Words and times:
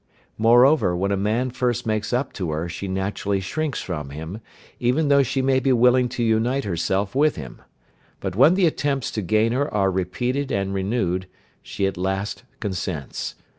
Moreover, 0.39 0.95
when 0.97 1.11
a 1.11 1.15
man 1.15 1.51
first 1.51 1.85
makes 1.85 2.11
up 2.11 2.33
to 2.33 2.49
her 2.49 2.67
she 2.67 2.87
naturally 2.87 3.39
shrinks 3.39 3.83
from 3.83 4.09
him, 4.09 4.41
even 4.79 5.09
though 5.09 5.21
she 5.21 5.43
may 5.43 5.59
be 5.59 5.71
willing 5.71 6.09
to 6.09 6.23
unite 6.23 6.63
herself 6.63 7.13
with 7.13 7.35
him. 7.35 7.61
But 8.19 8.35
when 8.35 8.55
the 8.55 8.65
attempts 8.65 9.11
to 9.11 9.21
gain 9.21 9.51
her 9.51 9.71
are 9.71 9.91
repeated 9.91 10.51
and 10.51 10.73
renewed, 10.73 11.27
she 11.61 11.85
at 11.85 11.97
last 11.97 12.41
consents. 12.59 13.35